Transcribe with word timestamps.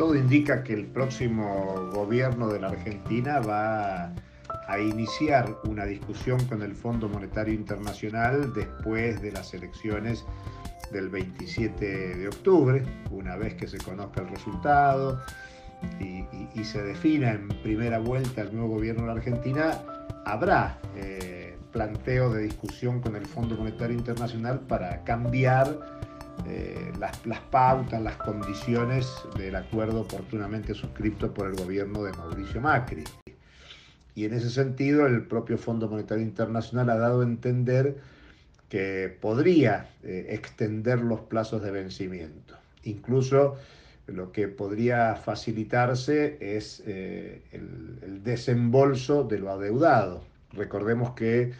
todo 0.00 0.14
indica 0.14 0.62
que 0.62 0.72
el 0.72 0.86
próximo 0.86 1.90
gobierno 1.92 2.48
de 2.48 2.58
la 2.58 2.68
Argentina 2.68 3.38
va 3.38 4.14
a 4.66 4.78
iniciar 4.80 5.58
una 5.64 5.84
discusión 5.84 6.42
con 6.46 6.62
el 6.62 6.74
Fondo 6.74 7.06
Monetario 7.06 7.52
Internacional 7.52 8.54
después 8.54 9.20
de 9.20 9.30
las 9.30 9.52
elecciones 9.52 10.24
del 10.90 11.10
27 11.10 12.16
de 12.16 12.28
octubre, 12.28 12.82
una 13.10 13.36
vez 13.36 13.56
que 13.56 13.66
se 13.66 13.76
conozca 13.76 14.22
el 14.22 14.30
resultado 14.30 15.20
y, 16.00 16.64
se 16.64 16.82
defina 16.82 17.32
en 17.32 17.48
primera 17.62 17.98
vuelta 17.98 18.40
el 18.40 18.54
nuevo 18.54 18.76
gobierno 18.76 19.02
de 19.02 19.06
la 19.08 19.12
Argentina, 19.12 19.82
habrá 20.24 20.78
eh, 20.96 21.58
planteo 21.72 22.32
de 22.32 22.44
discusión 22.44 23.02
con 23.02 23.16
el 23.16 23.26
Fondo 23.26 23.54
Monetario 23.54 23.98
Internacional 23.98 24.60
para 24.60 25.04
cambiar 25.04 26.00
eh, 26.46 26.92
las, 26.98 27.40
pautas, 27.50 28.00
las 28.02 28.16
condiciones 28.16 29.10
del 29.36 29.56
acuerdo 29.56 30.02
oportunamente 30.02 30.74
suscrito 30.74 31.32
por 31.32 31.48
el 31.48 31.56
gobierno 31.56 32.02
de 32.02 32.12
Mauricio 32.12 32.60
Macri. 32.60 33.04
Y 34.14 34.24
en 34.24 34.34
ese 34.34 34.50
sentido, 34.50 35.06
el 35.06 35.26
propio 35.26 35.56
Fondo 35.56 35.88
Monetario 35.88 36.24
Internacional 36.24 36.90
ha 36.90 36.96
dado 36.96 37.20
a 37.20 37.24
entender 37.24 37.96
que 38.68 39.16
podría 39.20 39.90
eh, 40.02 40.26
extender 40.30 41.00
los 41.00 41.20
plazos 41.20 41.62
de 41.62 41.70
vencimiento. 41.70 42.56
Incluso 42.84 43.56
lo 44.06 44.32
que 44.32 44.48
podría 44.48 45.16
facilitarse 45.16 46.36
es 46.40 46.82
eh, 46.86 47.42
el, 47.52 48.22
desembolso 48.22 49.24
de 49.24 49.38
lo 49.38 49.50
adeudado. 49.50 50.22
Recordemos 50.52 51.12
que 51.12 51.52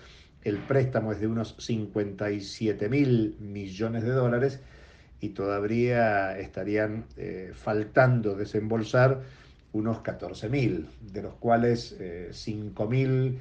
el 0.45 0.59
préstamo 0.59 1.13
es 1.13 1.21
de 1.21 1.27
unos 1.27 1.57
57 1.59 2.89
mil 2.89 3.37
millones 3.41 4.03
de 4.03 4.11
dólares 4.11 4.61
y 5.21 5.31
todavía 5.31 6.39
estarían 6.39 7.05
eh, 7.17 7.53
faltando 7.55 8.35
desembolsar 8.35 9.23
unos 9.73 10.01
14 10.01 10.49
mil, 10.49 10.89
de 11.13 11.23
los 11.23 11.35
cuales 11.35 11.97
5 12.33 12.89
mil 12.89 13.39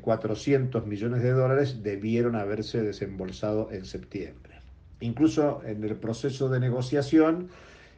400 0.00 0.86
millones 0.86 1.22
de 1.22 1.30
dólares 1.30 1.82
debieron 1.82 2.36
haberse 2.36 2.82
desembolsado 2.82 3.70
en 3.70 3.84
septiembre. 3.84 4.60
Incluso 5.00 5.62
en 5.64 5.82
el 5.82 5.96
proceso 5.96 6.48
de 6.48 6.60
negociación, 6.60 7.48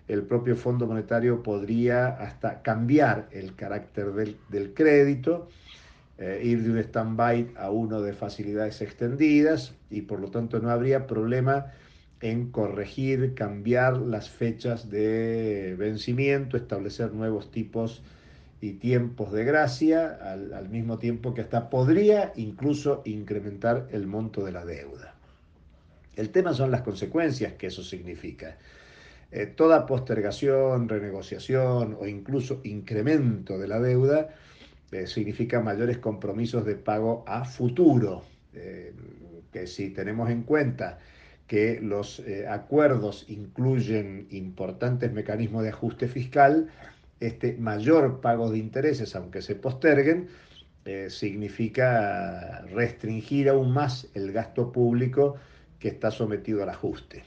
el 0.09 0.23
propio 0.23 0.57
Fondo 0.57 0.87
Monetario 0.87 1.43
podría 1.43 2.09
hasta 2.09 2.63
cambiar 2.63 3.29
el 3.33 3.55
carácter 3.55 4.13
del, 4.13 4.75
crédito, 4.75 5.49
eh, 6.23 6.41
ir 6.45 6.63
de 6.63 6.71
un 6.71 6.79
stand-by 6.79 7.55
a 7.57 7.73
uno 7.73 8.01
de 8.01 8.13
facilidades 8.13 8.81
extendidas 8.81 9.75
y 9.91 10.03
por 10.03 10.21
lo 10.21 10.31
tanto 10.31 10.61
no 10.61 10.71
habría 10.71 11.09
problema 11.09 11.73
en 12.21 12.53
corregir, 12.53 13.35
cambiar 13.35 13.97
las 13.97 14.31
fechas 14.31 14.89
de 14.89 15.75
vencimiento, 15.77 16.57
establecer 16.57 17.13
nuevos 17.13 17.51
tipos 17.51 18.03
y 18.61 18.75
tiempos 18.75 19.33
de 19.33 19.43
gracia, 19.43 20.17
al, 20.23 20.69
mismo 20.69 20.99
tiempo 20.99 21.35
que 21.35 21.41
hasta 21.41 21.69
podría 21.69 22.33
incluso 22.37 23.03
incrementar 23.05 23.89
el 23.91 24.07
monto 24.07 24.45
de 24.45 24.53
la 24.53 24.65
deuda. 24.65 25.17
El 26.15 26.31
tema 26.31 26.55
son 26.55 26.71
las 26.71 26.83
consecuencias 26.83 27.55
que 27.55 27.67
eso 27.67 27.83
significa. 27.83 28.59
Eh, 29.33 29.47
toda 29.47 29.87
postergación, 29.87 30.89
renegociación 30.89 31.97
o 31.99 32.07
incluso 32.07 32.61
incremento 32.63 33.59
de 33.59 33.67
la 33.67 33.81
deuda 33.81 34.29
eh, 34.93 35.07
significa 35.07 35.61
mayores 35.61 35.99
compromisos 35.99 36.65
de 36.65 36.77
pago 36.77 37.25
a 37.27 37.45
futuro, 37.45 38.23
eh, 38.55 38.93
que 39.53 39.67
si 39.67 39.91
tenemos 39.91 40.31
en 40.31 40.43
cuenta 40.43 40.99
que 41.47 41.81
los 41.83 42.23
acuerdos 42.49 43.27
incluyen 43.29 44.27
importantes 44.31 45.13
mecanismos 45.13 45.63
de 45.65 45.69
ajuste 45.69 46.09
fiscal, 46.09 46.71
este 47.21 47.55
mayor 47.59 48.21
pago 48.21 48.51
de 48.51 48.59
intereses, 48.59 49.15
aunque 49.15 49.43
se 49.43 49.55
posterguen, 49.55 50.29
eh, 50.85 51.09
significa 51.11 52.63
restringir 52.73 53.49
aún 53.49 53.73
más 53.73 54.09
el 54.15 54.33
gasto 54.33 54.73
público 54.73 55.37
que 55.79 55.89
está 55.89 56.11
sometido 56.11 56.63
al 56.65 56.71
ajuste. 56.71 57.23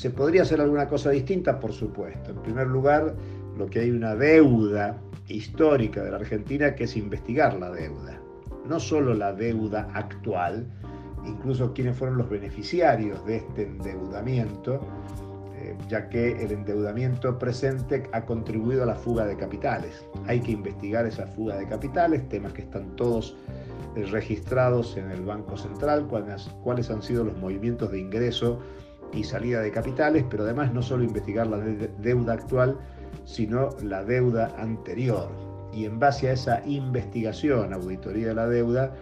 ¿Se 0.00 0.08
podría 0.08 0.40
hacer 0.40 0.62
alguna 0.62 0.88
cosa 0.88 1.10
distinta? 1.10 1.60
Por 1.60 1.74
supuesto. 1.74 2.30
En 2.30 2.38
primer 2.38 2.68
lugar, 2.68 3.14
lo 3.58 3.66
que 3.66 3.80
hay 3.80 3.90
una 3.90 4.14
deuda 4.14 4.96
histórica 5.28 6.02
de 6.02 6.10
la 6.10 6.16
Argentina 6.16 6.74
que 6.74 6.84
es 6.84 6.96
investigar 6.96 7.58
la 7.58 7.70
deuda. 7.70 8.18
No 8.66 8.80
solo 8.80 9.12
la 9.12 9.34
deuda 9.34 9.90
actual, 9.92 10.66
incluso 11.26 11.74
quiénes 11.74 11.98
fueron 11.98 12.16
los 12.16 12.30
beneficiarios 12.30 13.22
de 13.26 13.36
este 13.36 13.64
endeudamiento, 13.64 14.80
eh, 15.58 15.76
ya 15.86 16.08
que 16.08 16.32
el 16.42 16.52
endeudamiento 16.52 17.38
presente 17.38 18.04
ha 18.12 18.24
contribuido 18.24 18.84
a 18.84 18.86
la 18.86 18.94
fuga 18.94 19.26
de 19.26 19.36
capitales. 19.36 20.02
Hay 20.26 20.40
que 20.40 20.52
investigar 20.52 21.04
esa 21.04 21.26
fuga 21.26 21.58
de 21.58 21.68
capitales, 21.68 22.26
temas 22.30 22.54
que 22.54 22.62
están 22.62 22.96
todos 22.96 23.36
eh, 23.96 24.06
registrados 24.06 24.96
en 24.96 25.10
el 25.10 25.26
Banco 25.26 25.58
Central, 25.58 26.06
cuáles, 26.08 26.48
cuáles 26.64 26.90
han 26.90 27.02
sido 27.02 27.22
los 27.22 27.36
movimientos 27.36 27.92
de 27.92 27.98
ingreso 27.98 28.60
y 29.12 29.24
salida 29.24 29.60
de 29.60 29.70
capitales, 29.70 30.24
pero 30.30 30.44
además 30.44 30.72
no 30.72 30.82
solo 30.82 31.04
investigar 31.04 31.46
la 31.46 31.58
deuda 31.58 32.34
actual, 32.34 32.78
sino 33.24 33.70
la 33.82 34.04
deuda 34.04 34.54
anterior. 34.58 35.30
Y 35.72 35.84
en 35.84 35.98
base 35.98 36.28
a 36.28 36.32
esa 36.32 36.62
investigación, 36.66 37.72
auditoría 37.72 38.28
de 38.28 38.34
la 38.34 38.48
deuda, 38.48 38.92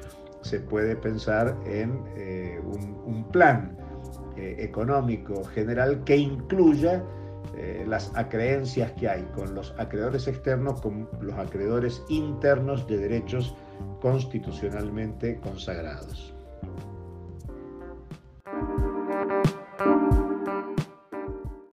se 0.42 0.60
puede 0.60 0.96
pensar 0.96 1.56
en 1.66 2.02
eh, 2.16 2.60
un, 3.06 3.24
plan 3.32 3.76
eh, 4.36 4.56
económico 4.58 5.44
general 5.44 6.02
que 6.04 6.16
incluya 6.16 7.02
eh, 7.56 7.84
las 7.86 8.12
acreencias 8.14 8.92
que 8.92 9.08
hay 9.08 9.22
con 9.34 9.54
los 9.54 9.74
acreedores 9.78 10.28
externos, 10.28 10.80
con 10.80 11.08
los 11.20 11.34
acreedores 11.34 12.02
internos 12.08 12.86
de 12.86 12.98
derechos 12.98 13.54
constitucionalmente 14.00 15.40
consagrados. 15.40 16.34